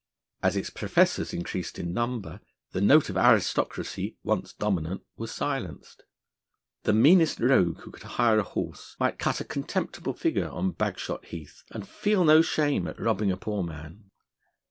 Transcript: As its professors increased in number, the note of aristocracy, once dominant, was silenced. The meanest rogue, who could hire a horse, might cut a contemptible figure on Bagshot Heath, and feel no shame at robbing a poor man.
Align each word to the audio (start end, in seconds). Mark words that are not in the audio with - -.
As 0.41 0.55
its 0.55 0.71
professors 0.71 1.31
increased 1.31 1.77
in 1.77 1.93
number, 1.93 2.39
the 2.71 2.81
note 2.81 3.11
of 3.11 3.17
aristocracy, 3.17 4.17
once 4.23 4.51
dominant, 4.51 5.03
was 5.15 5.31
silenced. 5.31 6.05
The 6.85 6.91
meanest 6.93 7.39
rogue, 7.39 7.81
who 7.81 7.91
could 7.91 8.01
hire 8.01 8.39
a 8.39 8.43
horse, 8.43 8.95
might 8.99 9.19
cut 9.19 9.39
a 9.41 9.45
contemptible 9.45 10.13
figure 10.15 10.49
on 10.49 10.71
Bagshot 10.73 11.25
Heath, 11.25 11.61
and 11.69 11.87
feel 11.87 12.23
no 12.23 12.41
shame 12.41 12.87
at 12.87 12.99
robbing 12.99 13.29
a 13.31 13.37
poor 13.37 13.61
man. 13.61 14.09